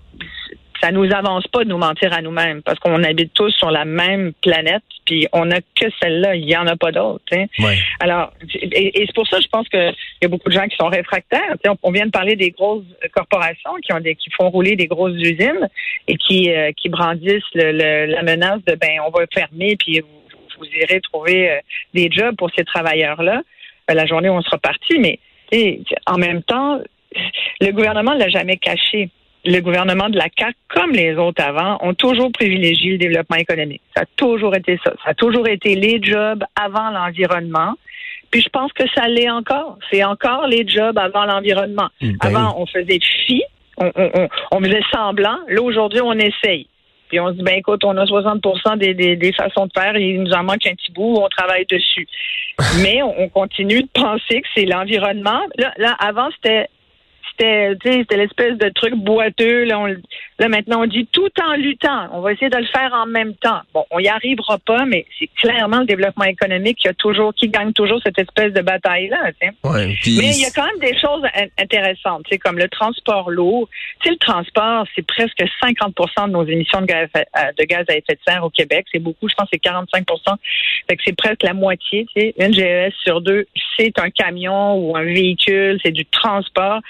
ça 0.81 0.93
nous 0.93 1.13
avance 1.13 1.47
pas 1.49 1.65
de 1.65 1.69
nous 1.69 1.79
mentir 1.79 2.13
à 2.13 2.23
nous-mêmes 2.23 2.63
parce 2.63 2.79
qu'on 2.79 3.03
habite 3.03 3.33
tous 3.35 3.51
sur 3.51 3.71
la 3.71 3.85
même 3.85 4.33
planète, 4.43 4.83
puis 5.05 5.27
on 5.33 5.47
n'a 5.47 5.61
que 5.61 5.87
celle-là, 6.01 6.37
il 6.37 6.49
y 6.49 6.57
en 6.57 6.67
a 6.67 6.77
pas 6.77 6.93
d'autres. 6.93 7.25
Alors, 8.01 8.33
et, 8.55 8.93
c'est 9.07 9.15
pour 9.15 9.27
ça, 9.27 9.41
je 9.41 9.49
pense 9.49 9.69
qu'il 9.69 9.95
y 10.23 10.25
a 10.25 10.29
beaucoup 10.29 10.49
de 10.49 10.55
gens 10.55 10.67
qui 10.67 10.77
sont 10.77 10.89
réfractaires. 10.89 11.57
on, 11.83 11.91
vient 11.91 12.07
de 12.07 12.11
parler 12.11 12.37
des 12.37 12.51
grosses 12.51 12.85
corporations 13.13 13.75
qui 13.83 13.93
ont 13.93 14.01
des, 14.01 14.15
qui 14.15 14.31
font 14.31 14.51
rouler 14.51 14.77
des 14.77 14.87
grosses 14.87 15.17
usines 15.17 15.69
et 16.07 16.17
qui 16.17 16.51
euh, 16.51 16.71
qui 16.77 16.89
brandissent 16.89 17.43
le, 17.55 18.07
la 18.07 18.23
menace 18.23 18.63
de 18.67 18.75
ben 18.75 19.01
on 19.07 19.11
va 19.11 19.25
fermer 19.33 19.77
puis 19.77 20.01
vous, 20.01 20.09
vous 20.59 20.67
irez 20.81 21.01
trouver 21.01 21.51
euh, 21.51 21.59
des 21.95 22.11
jobs 22.11 22.37
pour 22.37 22.51
ces 22.57 22.65
travailleurs-là. 22.65 23.43
Euh, 23.91 23.95
la 23.95 24.07
journée 24.07 24.29
où 24.29 24.35
on 24.35 24.43
sera 24.43 24.59
parti, 24.59 24.99
mais 24.99 25.19
en 26.07 26.19
même 26.19 26.43
temps, 26.43 26.81
le 27.61 27.71
gouvernement 27.73 28.15
l'a 28.15 28.29
jamais 28.29 28.57
caché 28.57 29.11
le 29.49 29.61
gouvernement 29.61 30.11
de 30.11 30.19
la 30.19 30.27
CAQ, 30.37 30.55
comme 30.69 30.93
les 30.93 31.17
autres 31.17 31.43
avant, 31.43 31.79
ont 31.81 31.95
toujours 31.95 32.31
privilégié 32.33 32.93
le 32.93 32.99
développement 32.99 33.37
économique. 33.37 33.81
Ça 33.97 34.03
a 34.03 34.07
toujours 34.17 34.55
été 34.55 34.79
ça. 34.85 34.93
Ça 35.03 35.11
a 35.11 35.15
toujours 35.15 35.49
été 35.49 35.75
les 35.75 36.03
jobs 36.03 36.45
avant 36.55 36.91
l'environnement. 36.91 37.75
Puis 38.31 38.43
je 38.43 38.49
pense 38.51 38.73
que 38.75 38.85
ça 38.95 39.09
l'est 39.09 39.31
encore. 39.31 39.79
C'est 39.91 40.05
encore 40.05 40.47
les 40.47 40.69
jobs 40.69 40.99
avant 40.99 41.25
l'environnement. 41.25 41.89
Hmm, 42.01 42.13
ben 42.21 42.37
avant, 42.37 42.61
on 42.61 42.67
faisait 42.67 42.99
fi, 43.27 43.43
on, 43.79 43.91
on, 43.97 44.29
on, 44.53 44.61
faisait 44.61 44.83
semblant. 44.93 45.39
Là, 45.49 45.63
aujourd'hui, 45.63 46.03
on 46.03 46.13
essaye. 46.13 46.69
Puis 47.09 47.19
on 47.21 47.29
se 47.29 47.35
dit, 47.35 47.43
ben 47.43 47.55
écoute, 47.57 47.85
on 47.85 47.97
a 47.97 48.05
60 48.05 48.43
des, 48.77 48.93
des, 48.93 49.17
des, 49.17 49.33
façons 49.33 49.67
de 49.67 49.73
faire, 49.75 49.97
il 49.97 50.23
nous 50.23 50.33
en 50.33 50.45
manque 50.45 50.67
un 50.67 50.75
petit 50.75 50.93
bout, 50.93 51.17
on 51.17 51.29
travaille 51.29 51.65
dessus. 51.65 52.07
Mais 52.83 53.03
on, 53.03 53.31
continue 53.31 53.81
de 53.81 53.89
penser 53.95 54.43
que 54.43 54.49
c'est 54.55 54.67
l'environnement. 54.67 55.41
Là, 55.57 55.73
là, 55.79 55.97
avant, 55.99 56.29
c'était 56.35 56.69
c'était 57.39 58.17
l'espèce 58.17 58.59
de 58.59 58.69
truc 58.71 58.95
boiteux. 58.95 59.65
Là, 59.65 59.87
là, 60.39 60.49
maintenant, 60.49 60.83
on 60.83 60.87
dit 60.87 61.07
tout 61.13 61.31
en 61.43 61.55
luttant. 61.55 62.09
On 62.13 62.21
va 62.21 62.33
essayer 62.33 62.51
de 62.51 62.57
le 62.57 62.67
faire 62.67 62.93
en 62.93 63.07
même 63.07 63.35
temps. 63.35 63.61
Bon, 63.73 63.85
on 63.91 63.99
y 63.99 64.09
arrivera 64.09 64.59
pas, 64.59 64.85
mais 64.85 65.07
c'est 65.19 65.29
clairement 65.37 65.81
le 65.81 65.87
développement 65.87 66.25
économique 66.25 66.79
qui 66.79 66.89
a 66.89 66.95
toujours, 66.95 67.33
qui 67.35 67.49
gagne 67.49 67.73
toujours 67.73 68.01
cette 68.03 68.19
espèce 68.19 68.53
de 68.53 68.61
bataille-là. 68.61 69.31
Ouais, 69.65 69.95
Mais 70.07 70.35
il 70.35 70.41
y 70.41 70.47
a 70.47 70.51
quand 70.55 70.67
même 70.67 70.81
des 70.81 70.99
choses 70.99 71.23
intéressantes, 71.59 72.27
comme 72.43 72.59
le 72.59 72.69
transport 72.69 73.31
lourd. 73.31 73.69
Tu 74.01 74.11
le 74.11 74.17
transport, 74.17 74.87
c'est 74.95 75.07
presque 75.07 75.43
50% 75.63 76.27
de 76.27 76.33
nos 76.33 76.45
émissions 76.45 76.81
de 76.81 76.87
gaz, 76.87 77.09
à, 77.33 77.53
de 77.53 77.65
gaz 77.65 77.85
à 77.89 77.97
effet 77.97 78.15
de 78.15 78.21
serre 78.27 78.45
au 78.45 78.51
Québec. 78.51 78.87
C'est 78.93 78.99
beaucoup, 78.99 79.29
je 79.29 79.35
pense 79.35 79.47
que 79.47 79.51
c'est 79.55 79.59
45 79.61 80.07
fait 80.89 80.97
que 80.97 81.03
c'est 81.05 81.17
presque 81.17 81.43
la 81.43 81.55
moitié. 81.55 82.07
Tu 82.15 82.21
sais. 82.21 82.35
Une 82.39 82.53
GES 82.53 82.93
sur 83.03 83.21
deux, 83.21 83.47
c'est 83.77 83.99
un 83.99 84.11
camion 84.11 84.77
ou 84.77 84.97
un 84.97 85.05
véhicule, 85.05 85.79
c'est 85.85 85.93
du 85.93 86.05
transport 86.07 86.81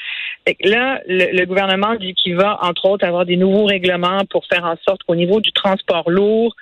là, 0.63 1.01
le, 1.07 1.45
gouvernement 1.45 1.95
dit 1.97 2.15
qu'il 2.15 2.37
va, 2.37 2.59
entre 2.63 2.87
autres, 2.87 3.05
avoir 3.05 3.25
des 3.25 3.37
nouveaux 3.37 3.65
règlements 3.65 4.25
pour 4.31 4.47
faire 4.47 4.65
en 4.65 4.77
sorte 4.87 5.03
qu'au 5.05 5.15
niveau 5.15 5.41
du 5.41 5.53
transport 5.53 6.11
lourd, 6.11 6.55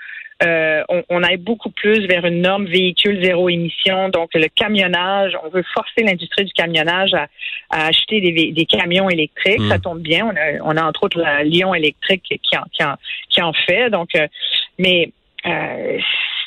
euh, 0.43 0.83
on, 1.09 1.23
aille 1.23 1.39
beaucoup 1.39 1.71
plus 1.71 2.07
vers 2.07 2.27
une 2.27 2.43
norme 2.43 2.67
véhicule 2.67 3.25
zéro 3.25 3.49
émission. 3.49 4.11
Donc, 4.11 4.31
le 4.35 4.49
camionnage, 4.49 5.33
on 5.43 5.49
veut 5.49 5.65
forcer 5.73 6.03
l'industrie 6.03 6.45
du 6.45 6.53
camionnage 6.53 7.15
à, 7.15 7.29
acheter 7.71 8.21
des, 8.21 8.67
camions 8.67 9.09
électriques. 9.09 9.61
Hmm. 9.61 9.71
Ça 9.71 9.79
tombe 9.79 10.01
bien. 10.01 10.31
On 10.63 10.77
a, 10.77 10.85
entre 10.85 11.05
autres 11.05 11.19
la 11.19 11.43
Lyon 11.43 11.75
électrique 11.75 12.23
qui 12.29 12.57
en, 12.57 12.97
qui 13.31 13.43
en, 13.43 13.53
fait. 13.55 13.89
Donc, 13.89 14.15
euh, 14.15 14.27
mais 14.79 15.11
euh, 15.47 15.99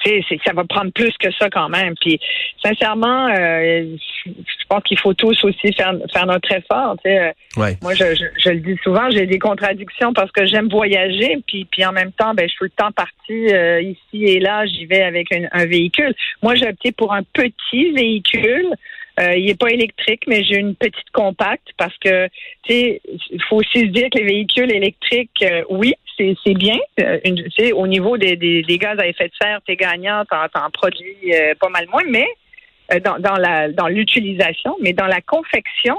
ça 0.04 0.54
va 0.54 0.64
prendre 0.64 0.92
plus 0.92 1.14
que 1.20 1.32
ça 1.32 1.50
quand 1.50 1.70
même. 1.70 1.96
Puis 2.00 2.20
sincèrement, 2.64 3.28
euh, 3.28 3.86
je 4.26 4.66
pense 4.68 4.84
qu'il 4.84 5.00
faut 5.00 5.14
tous 5.14 5.44
aussi 5.44 5.74
faire, 5.74 5.94
faire 6.12 6.26
notre 6.26 6.52
effort. 6.52 6.96
Euh. 7.06 7.32
Moi, 7.58 7.94
je, 7.94 8.16
je, 8.38 8.50
le 8.50 8.60
dis 8.60 8.78
souvent, 8.84 9.10
j'ai 9.10 9.26
des 9.26 9.40
contradictions 9.40 10.14
parce 10.14 10.32
que 10.32 10.46
j'aime 10.46 10.70
voyager, 10.70 11.38
puis, 11.48 11.66
puis 11.66 11.86
en 11.86 11.92
même 11.92 12.12
temps, 12.12 12.34
ben, 12.34 12.48
je 12.48 12.54
suis 12.54 12.66
le 12.66 12.70
temps 12.72 12.92
parti 12.92 13.54
euh, 13.54 13.82
ici 13.82 14.26
et 14.26 14.40
là, 14.40 14.66
j'y 14.66 14.86
vais 14.86 15.04
avec 15.04 15.28
un 15.32 15.66
véhicule. 15.66 16.14
Moi, 16.42 16.56
j'ai 16.56 16.68
opté 16.68 16.92
pour 16.92 17.14
un 17.14 17.24
petit 17.24 17.92
véhicule. 17.92 18.74
il 19.20 19.46
n'est 19.46 19.56
pas 19.56 19.70
électrique, 19.70 20.24
mais 20.28 20.44
j'ai 20.44 20.58
une 20.58 20.76
petite 20.76 21.10
compacte 21.12 21.68
parce 21.78 21.98
que, 21.98 22.28
tu 22.64 22.74
sais, 22.74 23.02
il 23.32 23.44
faut 23.44 23.58
aussi 23.58 23.80
se 23.80 23.92
dire 23.92 24.08
que 24.12 24.20
les 24.20 24.26
véhicules 24.26 24.72
électriques, 24.72 25.44
oui, 25.70 25.94
c'est 26.44 26.54
bien. 26.54 26.78
Euh, 27.00 27.20
au 27.74 27.88
niveau 27.88 28.18
des, 28.18 28.36
des, 28.36 28.78
gaz 28.78 28.98
à 29.00 29.08
effet 29.08 29.28
de 29.28 29.34
serre, 29.42 29.60
t'es 29.66 29.76
gagnant, 29.76 30.24
t'en, 30.26 30.46
en 30.62 30.70
produis 30.72 31.16
euh, 31.34 31.54
pas 31.60 31.70
mal 31.70 31.88
moins, 31.92 32.04
mais 32.10 32.28
euh, 32.94 33.00
dans, 33.00 33.20
dans, 33.20 33.36
la 33.36 33.70
dans 33.70 33.88
l'utilisation, 33.88 34.76
mais 34.82 34.94
dans 34.94 35.08
la 35.08 35.22
confection, 35.22 35.98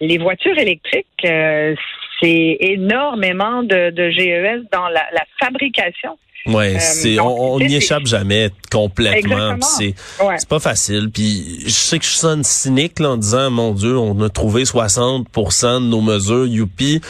les 0.00 0.18
voitures 0.18 0.58
électriques, 0.58 1.06
c'est 1.22 2.56
énormément 2.60 3.62
de, 3.62 3.90
de, 3.90 4.10
GES 4.10 4.68
dans 4.72 4.88
la, 4.88 5.06
la 5.12 5.24
fabrication. 5.40 6.18
Ouais, 6.46 6.78
c'est 6.78 7.18
on 7.20 7.58
n'y 7.58 7.76
échappe 7.76 8.04
jamais 8.04 8.50
complètement. 8.70 9.56
C'est 9.62 9.94
c'est 10.36 10.48
pas 10.48 10.60
facile. 10.60 11.10
Puis 11.10 11.60
je 11.64 11.70
sais 11.70 11.98
que 11.98 12.04
je 12.04 12.10
sonne 12.10 12.44
cynique 12.44 12.98
là, 12.98 13.12
en 13.12 13.16
disant 13.16 13.50
mon 13.50 13.72
Dieu, 13.72 13.96
on 13.96 14.20
a 14.20 14.28
trouvé 14.28 14.64
60% 14.64 15.84
de 15.84 15.88
nos 15.88 16.02
mesures, 16.02 16.46
youpi. 16.46 17.00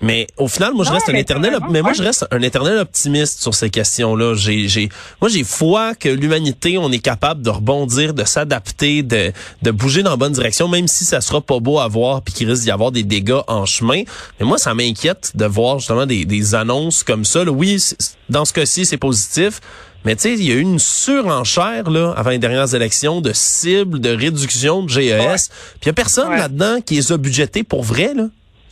Mais 0.00 0.26
au 0.36 0.48
final, 0.48 0.74
moi, 0.74 0.84
je 0.84 0.90
reste 0.90 1.08
un 1.08 1.14
éternel, 1.14 1.58
mais 1.70 1.82
moi, 1.82 1.92
je 1.92 2.02
reste 2.02 2.26
un 2.30 2.42
éternel 2.42 2.78
optimiste 2.78 3.40
sur 3.40 3.54
ces 3.54 3.70
questions-là. 3.70 4.34
J'ai, 4.34 4.68
j'ai, 4.68 4.88
moi, 5.20 5.28
j'ai 5.30 5.44
foi 5.44 5.94
que 5.94 6.08
l'humanité, 6.08 6.78
on 6.78 6.92
est 6.92 6.98
capable 6.98 7.42
de 7.42 7.50
rebondir, 7.50 8.14
de 8.14 8.24
s'adapter, 8.24 9.02
de, 9.02 9.32
de 9.62 9.70
bouger 9.70 10.02
dans 10.02 10.10
la 10.10 10.16
bonne 10.16 10.32
direction, 10.32 10.68
même 10.68 10.88
si 10.88 11.04
ça 11.04 11.20
sera 11.20 11.40
pas 11.40 11.58
beau 11.58 11.78
à 11.78 11.88
voir 11.88 12.22
puis 12.22 12.34
qu'il 12.34 12.50
risque 12.50 12.62
d'y 12.64 12.70
avoir 12.70 12.92
des 12.92 13.02
dégâts 13.02 13.40
en 13.46 13.66
chemin. 13.66 14.02
Mais 14.38 14.46
moi, 14.46 14.58
ça 14.58 14.74
m'inquiète 14.74 15.32
de 15.34 15.46
voir 15.46 15.78
justement 15.78 16.06
des, 16.06 16.24
des 16.24 16.54
annonces 16.54 17.02
comme 17.02 17.24
ça. 17.24 17.42
Oui, 17.44 17.82
dans 18.28 18.44
ce 18.44 18.52
cas-ci, 18.52 18.86
c'est 18.86 18.98
positif. 18.98 19.60
Mais 20.04 20.16
tu 20.16 20.22
sais, 20.22 20.34
il 20.34 20.44
y 20.44 20.52
a 20.52 20.56
eu 20.56 20.60
une 20.60 20.78
surenchère 20.78 21.88
là 21.90 22.12
avant 22.16 22.30
les 22.30 22.38
dernières 22.38 22.74
élections 22.74 23.22
de 23.22 23.32
cibles, 23.32 24.00
de 24.00 24.10
réduction 24.10 24.82
de 24.82 24.88
GES. 24.90 25.48
Puis 25.80 25.84
il 25.84 25.86
y 25.86 25.88
a 25.88 25.92
personne 25.94 26.30
là-dedans 26.30 26.80
qui 26.84 26.96
les 26.96 27.12
a 27.12 27.16
budgétés 27.16 27.64
pour 27.64 27.82
vrai 27.82 28.12
là. 28.14 28.24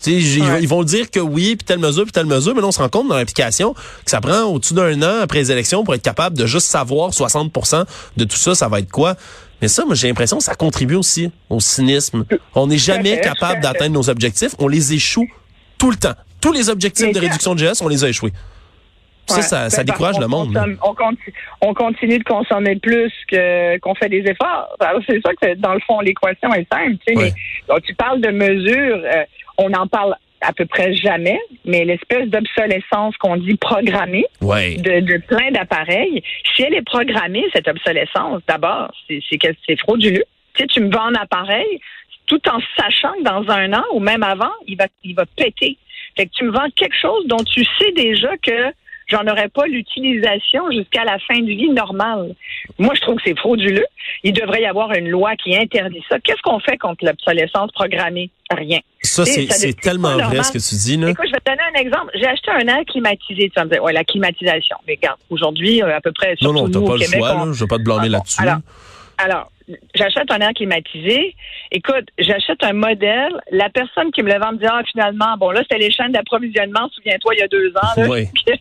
Ils 0.07 0.69
vont 0.69 0.83
dire 0.83 1.11
que 1.11 1.21
oui, 1.21 1.57
puis 1.57 1.65
telle 1.65 1.79
mesure, 1.79 2.05
puis 2.05 2.13
telle 2.13 2.27
mesure, 2.27 2.55
mais 2.55 2.61
là, 2.61 2.69
on 2.69 2.73
se 2.73 2.81
rend 2.81 2.89
compte 2.89 3.09
dans 3.09 3.17
l'application 3.17 3.75
que 3.75 4.11
ça 4.11 4.21
prend 4.21 4.43
au-dessus 4.45 4.75
d'un 4.75 5.01
an 5.03 5.21
après 5.23 5.39
les 5.39 5.53
élections 5.53 5.85
pour 5.85 5.95
être 5.95 6.03
capable 6.03 6.37
de 6.37 6.47
juste 6.47 6.67
savoir 6.67 7.11
60% 7.11 7.85
de 8.17 8.25
tout 8.25 8.37
ça, 8.37 8.55
ça 8.55 8.69
va 8.69 8.81
être 8.81 8.91
quoi. 8.91 9.17
Mais 9.61 9.69
ça, 9.69 9.85
moi, 9.85 9.95
j'ai 9.95 10.09
l'impression 10.09 10.39
que 10.39 10.45
ça 10.45 10.57
contribue 10.57 10.97
aussi 10.97 11.31
au 11.49 11.61
cynisme. 11.61 12.25
On 12.55 12.67
n'est 12.67 12.79
jamais 12.79 13.21
capable 13.21 13.61
d'atteindre 13.61 13.95
nos 13.95 14.11
objectifs. 14.11 14.55
On 14.59 14.67
les 14.67 14.93
échoue 14.93 15.29
tout 15.79 15.91
le 15.91 15.97
temps. 15.97 16.15
Tous 16.41 16.53
les 16.53 16.69
objectifs 16.69 17.13
de 17.13 17.21
réduction 17.21 17.55
de 17.55 17.61
GS, 17.61 17.81
on 17.81 17.89
les 17.89 18.03
a 18.05 18.09
échoués. 18.09 18.33
Ça, 19.27 19.71
ça, 19.71 19.77
ben, 19.79 19.85
décourage 19.85 20.19
le 20.19 20.27
monde. 20.27 20.59
On, 21.61 21.75
continue, 21.75 22.19
de 22.19 22.25
consommer 22.25 22.77
plus 22.77 23.13
que 23.29 23.79
qu'on 23.79 23.95
fait 23.95 24.09
des 24.09 24.25
efforts. 24.27 24.77
C'est 25.07 25.21
ça 25.25 25.31
que, 25.41 25.55
dans 25.55 25.75
le 25.75 25.81
fond, 25.87 26.01
l'équation 26.01 26.53
est 26.55 26.67
simple. 26.73 26.97
Tu, 27.07 27.15
sais, 27.15 27.33
mais, 27.69 27.81
tu 27.83 27.95
parles 27.95 28.21
de 28.21 28.31
mesures. 28.31 29.01
Euh, 29.05 29.25
on 29.59 29.73
en 29.73 29.87
parle 29.87 30.17
à 30.43 30.53
peu 30.53 30.67
près 30.67 30.93
jamais, 30.95 31.39
mais 31.65 31.85
l'espèce 31.85 32.29
d'obsolescence 32.29 33.17
qu'on 33.19 33.37
dit 33.37 33.57
programmée 33.57 34.27
de, 34.41 35.19
plein 35.19 35.51
d'appareils, 35.53 36.23
si 36.55 36.63
elle 36.63 36.75
est 36.75 36.83
programmée, 36.83 37.45
cette 37.55 37.69
obsolescence, 37.69 38.43
d'abord, 38.49 38.93
c'est 39.09 39.39
que 39.39 39.49
c'est 39.67 39.79
frauduleux. 39.79 40.25
Tu 40.55 40.63
sais, 40.63 40.67
tu 40.67 40.81
me 40.81 40.91
vends 40.91 41.07
un 41.07 41.15
appareil 41.15 41.81
tout 42.27 42.41
en 42.49 42.59
sachant 42.77 43.13
que 43.15 43.23
dans 43.23 43.51
un 43.53 43.73
an 43.73 43.85
ou 43.93 44.01
même 44.01 44.23
avant, 44.23 44.53
il 44.67 44.77
va, 44.77 44.87
il 45.05 45.15
va 45.15 45.25
péter. 45.27 45.79
Fait 46.17 46.27
que 46.27 46.33
tu 46.33 46.45
me 46.45 46.51
vends 46.51 46.69
quelque 46.77 46.97
chose 47.01 47.27
dont 47.27 47.43
tu 47.45 47.65
sais 47.79 47.93
déjà 47.93 48.37
que 48.39 48.73
j'en 49.13 49.27
aurais 49.31 49.49
pas 49.49 49.67
l'utilisation 49.67 50.71
jusqu'à 50.71 51.05
la 51.05 51.19
fin 51.19 51.39
de 51.41 51.47
vie 51.47 51.71
normale. 51.71 52.35
Moi, 52.79 52.95
je 52.95 53.01
trouve 53.03 53.17
que 53.17 53.23
c'est 53.27 53.39
frauduleux. 53.39 53.85
Il 54.25 54.33
devrait 54.33 54.63
y 54.63 54.67
avoir 54.67 54.93
une 54.93 55.09
loi 55.09 55.37
qui 55.37 55.57
interdit 55.57 56.03
ça. 56.09 56.19
Qu'est-ce 56.21 56.43
qu'on 56.43 56.59
fait 56.61 56.79
contre 56.79 57.05
l'obsolescence 57.05 57.71
programmée? 57.73 58.31
Rien. 58.51 58.81
Ça, 59.03 59.25
c'est 59.25 59.81
tellement 59.81 60.17
vrai 60.17 60.43
ce 60.43 60.53
que 60.53 60.59
tu 60.59 60.75
dis. 60.77 60.97
Là. 60.97 61.11
Écoute, 61.11 61.27
je 61.27 61.33
vais 61.33 61.39
te 61.39 61.51
donner 61.51 61.63
un 61.75 61.81
exemple. 61.81 62.11
J'ai 62.15 62.27
acheté 62.27 62.51
un 62.51 62.67
air 62.67 62.85
climatisé. 62.87 63.49
Tu 63.49 63.53
vas 63.57 63.65
me 63.65 63.71
dire, 63.71 63.83
ouais, 63.83 63.93
la 63.93 64.05
climatisation. 64.05 64.77
Mais 64.87 64.95
regarde, 64.95 65.19
aujourd'hui, 65.31 65.83
euh, 65.83 65.97
à 65.97 66.01
peu 66.01 66.13
près, 66.13 66.35
non, 66.43 66.53
non, 66.53 66.69
t'as 66.69 66.81
pas 66.81 66.97
le 66.97 67.05
choix. 67.05 67.43
Je 67.45 67.49
ne 67.49 67.53
vais 67.55 67.67
pas 67.67 67.79
te 67.79 67.83
blâmer 67.83 68.07
ah, 68.07 68.09
là-dessus. 68.09 68.43
Alors, 68.43 68.59
alors, 69.19 69.52
j'achète 69.95 70.31
un 70.31 70.39
air 70.39 70.53
climatisé. 70.55 71.35
Écoute, 71.71 72.09
j'achète 72.19 72.63
un 72.63 72.73
modèle. 72.73 73.33
La 73.51 73.69
personne 73.69 74.11
qui 74.13 74.23
me 74.23 74.33
le 74.33 74.39
vend 74.39 74.53
me 74.53 74.59
dit, 74.59 74.67
ah, 74.67 74.83
finalement, 74.91 75.37
bon, 75.39 75.51
là, 75.51 75.61
c'était 75.63 75.79
les 75.79 75.91
chaînes 75.91 76.13
d'approvisionnement, 76.13 76.89
souviens-toi, 76.95 77.35
il 77.35 77.41
y 77.41 77.43
a 77.43 77.49
deux 77.49 77.73
ans. 77.77 78.11
Oui. 78.11 78.29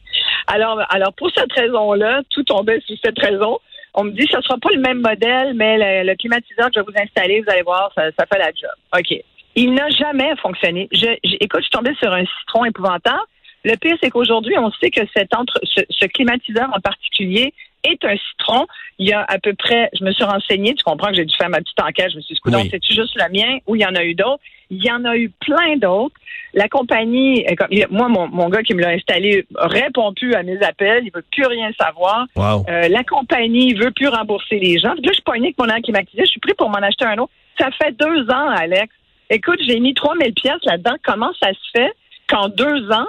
alors, 0.47 0.81
alors, 0.89 1.13
pour 1.13 1.31
cette 1.35 1.51
raison-là, 1.53 2.21
tout 2.29 2.43
tombait 2.43 2.79
sur 2.81 2.95
cette 3.03 3.19
raison. 3.19 3.59
On 3.93 4.05
me 4.05 4.11
dit, 4.11 4.27
ce 4.31 4.37
ne 4.37 4.41
sera 4.41 4.57
pas 4.57 4.69
le 4.73 4.79
même 4.79 5.01
modèle, 5.01 5.53
mais 5.53 6.03
le, 6.03 6.15
climatiseur 6.15 6.67
que 6.67 6.73
je 6.75 6.79
vais 6.79 6.85
vous 6.85 7.03
installer, 7.03 7.41
vous 7.41 7.51
allez 7.51 7.63
voir, 7.63 7.91
ça, 7.95 8.11
fait 8.11 8.39
la 8.39 8.47
job. 8.47 8.71
OK. 8.97 9.23
Il 9.55 9.73
n'a 9.73 9.89
jamais 9.89 10.33
fonctionné. 10.41 10.87
Je, 10.93 11.07
écoute, 11.23 11.59
je 11.59 11.65
suis 11.65 11.71
tombée 11.71 11.93
sur 11.99 12.11
un 12.13 12.23
citron 12.23 12.63
épouvantable. 12.63 13.19
Le 13.65 13.75
pire, 13.75 13.97
c'est 14.01 14.09
qu'aujourd'hui, 14.09 14.57
on 14.57 14.71
sait 14.71 14.89
que 14.89 15.01
cet 15.13 15.35
entre, 15.35 15.59
ce 15.63 16.05
climatiseur 16.05 16.69
en 16.73 16.79
particulier 16.79 17.53
est 17.83 18.03
un 18.05 18.15
citron. 18.15 18.67
Il 18.99 19.07
y 19.07 19.13
a 19.13 19.23
à 19.27 19.39
peu 19.39 19.53
près, 19.53 19.89
je 19.97 20.03
me 20.03 20.11
suis 20.11 20.23
renseignée, 20.23 20.73
tu 20.73 20.83
comprends 20.83 21.09
que 21.09 21.15
j'ai 21.15 21.25
dû 21.25 21.35
faire 21.35 21.49
ma 21.49 21.59
petite 21.59 21.81
enquête, 21.81 22.11
je 22.11 22.17
me 22.17 22.21
suis 22.21 22.35
dit, 22.35 22.41
oui. 22.45 22.69
c'est-tu 22.71 22.93
juste 22.93 23.15
le 23.15 23.29
mien 23.31 23.59
ou 23.67 23.75
il 23.75 23.81
y 23.81 23.85
en 23.85 23.95
a 23.95 24.03
eu 24.03 24.13
d'autres? 24.13 24.41
Il 24.69 24.83
y 24.83 24.91
en 24.91 25.03
a 25.03 25.17
eu 25.17 25.29
plein 25.29 25.75
d'autres. 25.77 26.15
La 26.53 26.69
compagnie, 26.69 27.45
euh, 27.45 27.85
moi, 27.89 28.07
mon, 28.07 28.27
mon 28.27 28.49
gars 28.49 28.63
qui 28.63 28.73
me 28.73 28.81
l'a 28.81 28.89
installé 28.89 29.45
répond 29.55 30.13
plus 30.13 30.33
à 30.33 30.43
mes 30.43 30.61
appels, 30.63 31.03
il 31.05 31.11
veut 31.13 31.25
plus 31.31 31.45
rien 31.45 31.71
savoir. 31.79 32.25
Euh, 32.37 32.87
la 32.87 33.03
compagnie 33.03 33.73
veut 33.73 33.91
plus 33.91 34.07
rembourser 34.07 34.59
les 34.59 34.79
gens. 34.79 34.93
Là, 34.93 35.01
je 35.07 35.13
suis 35.13 35.23
poignée 35.23 35.47
avec 35.47 35.57
mon 35.57 35.67
air 35.67 35.81
climatisé, 35.83 36.23
je 36.23 36.29
suis 36.29 36.39
pris 36.39 36.53
pour 36.53 36.69
m'en 36.69 36.77
acheter 36.77 37.05
un 37.05 37.17
autre. 37.17 37.31
Ça 37.59 37.69
fait 37.71 37.91
deux 37.97 38.29
ans, 38.29 38.49
Alex. 38.49 38.93
Écoute, 39.29 39.59
j'ai 39.65 39.79
mis 39.79 39.93
3000 39.93 40.33
pièces 40.33 40.63
là-dedans. 40.63 40.95
Comment 41.03 41.31
ça 41.41 41.49
se 41.51 41.71
fait 41.73 41.93
qu'en 42.27 42.49
deux 42.49 42.91
ans, 42.91 43.07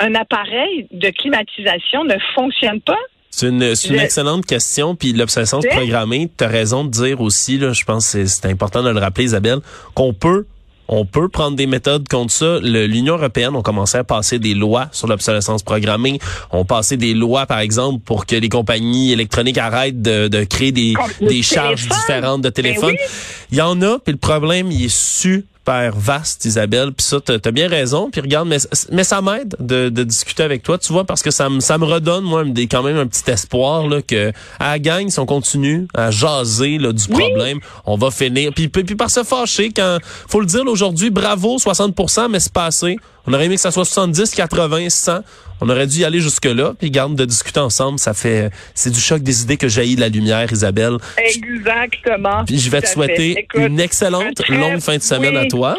un 0.00 0.14
appareil 0.14 0.88
de 0.90 1.10
climatisation 1.10 2.04
ne 2.04 2.16
fonctionne 2.34 2.80
pas? 2.80 2.98
C'est 3.34 3.48
une, 3.48 3.62
une 3.62 3.98
excellente 3.98 4.46
question. 4.46 4.94
Puis 4.94 5.12
l'obsolescence 5.14 5.64
programmée, 5.66 6.30
tu 6.36 6.44
as 6.44 6.48
raison 6.48 6.84
de 6.84 6.90
dire 6.90 7.20
aussi, 7.20 7.58
là, 7.58 7.72
je 7.72 7.84
pense 7.84 8.12
que 8.12 8.26
c'est 8.26 8.46
important 8.46 8.82
de 8.82 8.90
le 8.90 9.00
rappeler, 9.00 9.24
Isabelle, 9.24 9.60
qu'on 9.94 10.12
peut 10.12 10.46
on 10.88 11.06
peut 11.06 11.28
prendre 11.30 11.56
des 11.56 11.66
méthodes 11.66 12.06
contre 12.06 12.32
ça. 12.32 12.58
L'Union 12.60 13.14
européenne 13.16 13.56
a 13.56 13.62
commencé 13.62 13.96
à 13.96 14.04
passer 14.04 14.38
des 14.38 14.52
lois 14.52 14.88
sur 14.92 15.06
l'obsolescence 15.06 15.62
programmée. 15.62 16.18
On 16.50 16.66
passé 16.66 16.98
des 16.98 17.14
lois, 17.14 17.46
par 17.46 17.60
exemple, 17.60 18.00
pour 18.04 18.26
que 18.26 18.36
les 18.36 18.50
compagnies 18.50 19.12
électroniques 19.12 19.56
arrêtent 19.56 20.02
de, 20.02 20.28
de 20.28 20.44
créer 20.44 20.72
des, 20.72 20.92
des 21.20 21.42
charges 21.42 21.88
différentes 21.88 22.42
de 22.42 22.48
ben 22.48 22.52
téléphone. 22.52 22.94
Il 23.50 23.56
y 23.56 23.62
en 23.62 23.80
a, 23.80 24.00
puis 24.00 24.12
le 24.12 24.18
problème, 24.18 24.70
il 24.70 24.84
est 24.84 24.94
su 24.94 25.46
super 25.62 25.92
vaste, 25.96 26.44
Isabelle. 26.44 26.92
Puis 26.92 27.06
ça, 27.06 27.20
t'as 27.20 27.34
as 27.44 27.50
bien 27.52 27.68
raison. 27.68 28.10
Puis 28.10 28.20
regarde, 28.20 28.48
mais, 28.48 28.58
mais 28.90 29.04
ça 29.04 29.22
m'aide 29.22 29.54
de, 29.60 29.88
de, 29.88 30.02
discuter 30.02 30.42
avec 30.42 30.62
toi, 30.62 30.76
tu 30.76 30.92
vois, 30.92 31.04
parce 31.04 31.22
que 31.22 31.30
ça 31.30 31.48
me 31.48 31.60
ça 31.60 31.78
me 31.78 31.84
redonne 31.84 32.24
moi 32.24 32.44
des, 32.44 32.66
quand 32.66 32.82
même 32.82 32.96
un 32.96 33.06
petit 33.06 33.30
espoir 33.30 33.86
là 33.86 34.02
que 34.02 34.32
à 34.58 34.72
la 34.72 34.78
gang, 34.78 35.08
si 35.08 35.18
on 35.20 35.26
continue 35.26 35.86
à 35.94 36.10
jaser 36.10 36.78
là, 36.78 36.92
du 36.92 37.06
problème, 37.06 37.60
on 37.86 37.96
va 37.96 38.10
finir. 38.10 38.52
Puis, 38.54 38.68
puis, 38.68 38.96
par 38.96 39.10
se 39.10 39.22
fâcher 39.22 39.70
quand 39.70 39.98
faut 40.28 40.40
le 40.40 40.46
dire 40.46 40.64
aujourd'hui, 40.66 41.10
bravo 41.10 41.58
60%, 41.58 42.28
mais 42.28 42.40
c'est 42.40 42.52
passé. 42.52 42.98
On 43.26 43.32
aurait 43.32 43.44
aimé 43.46 43.54
que 43.54 43.60
ça 43.60 43.70
soit 43.70 43.84
70, 43.84 44.34
80, 44.34 44.88
100. 44.88 45.20
On 45.60 45.68
aurait 45.68 45.86
dû 45.86 46.00
y 46.00 46.04
aller 46.04 46.18
jusque-là. 46.18 46.72
Puis 46.76 46.90
garde 46.90 47.14
de 47.14 47.24
discuter 47.24 47.60
ensemble, 47.60 48.00
ça 48.00 48.14
fait 48.14 48.50
c'est 48.74 48.90
du 48.90 48.98
choc 48.98 49.22
des 49.22 49.44
idées 49.44 49.56
que 49.56 49.68
jaillit 49.68 49.94
de 49.94 50.00
la 50.00 50.08
lumière, 50.08 50.50
Isabelle. 50.50 50.96
Exactement. 51.16 52.44
Puis 52.44 52.58
je 52.58 52.68
vais 52.68 52.80
te 52.80 52.88
souhaiter 52.88 53.46
une 53.54 53.78
excellente 53.78 54.48
longue 54.48 54.80
fin 54.80 54.96
de 54.96 55.02
semaine 55.02 55.36
à 55.36 55.46
toi. 55.46 55.76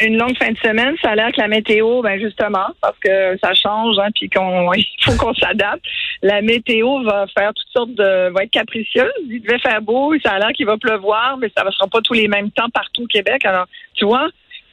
une 0.00 0.18
longue 0.18 0.36
fin 0.36 0.52
de 0.52 0.58
semaine. 0.58 0.94
Ça 1.00 1.12
a 1.12 1.14
l'air 1.14 1.32
que 1.32 1.40
la 1.40 1.48
météo, 1.48 2.02
ben 2.02 2.20
justement, 2.20 2.66
parce 2.82 2.98
que 2.98 3.38
ça 3.42 3.54
change, 3.54 3.96
hein, 3.98 4.08
puis 4.14 4.28
qu'on 4.28 4.70
il 4.74 4.84
faut 5.00 5.12
qu'on 5.12 5.32
s'adapte. 5.32 5.82
La 6.22 6.42
météo 6.42 7.02
va 7.04 7.24
faire 7.34 7.54
toutes 7.54 7.72
sortes 7.72 7.94
de 7.94 8.30
va 8.34 8.42
être 8.42 8.50
capricieuse. 8.50 9.12
Il 9.30 9.40
devait 9.40 9.58
faire 9.60 9.80
beau, 9.80 10.12
ça 10.22 10.32
a 10.32 10.38
l'air 10.40 10.52
qu'il 10.54 10.66
va 10.66 10.76
pleuvoir, 10.76 11.38
mais 11.40 11.50
ça 11.56 11.64
ne 11.64 11.70
sera 11.70 11.86
pas 11.86 12.02
tous 12.02 12.12
les 12.12 12.28
mêmes 12.28 12.50
temps 12.50 12.68
partout 12.68 13.04
au 13.04 13.06
Québec. 13.06 13.46
Alors, 13.46 13.64
tu 13.94 14.04
vois, 14.04 14.28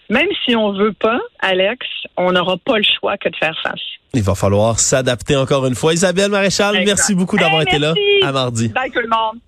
même 0.10 0.28
si 0.46 0.56
on 0.56 0.74
veut 0.74 0.94
pas, 0.94 1.20
Alex, 1.40 1.86
on 2.18 2.32
n'aura 2.32 2.58
pas 2.58 2.78
le 2.78 2.84
choix 2.84 3.18
que 3.18 3.30
de 3.30 3.36
faire 3.36 3.58
face. 3.64 3.82
Il 4.14 4.22
va 4.22 4.36
falloir 4.36 4.80
s'adapter 4.80 5.36
encore 5.36 5.66
une 5.66 5.76
fois. 5.76 5.94
Isabelle 5.94 6.30
Maréchal, 6.30 6.84
merci 6.86 7.16
beaucoup 7.16 7.38
d'avoir 7.38 7.62
été 7.64 7.80
là. 7.80 7.94
À 8.24 8.32
mardi. 8.32 8.70
Bye 8.70 8.92
tout 8.92 9.00
le 9.00 9.10
monde. 9.10 9.40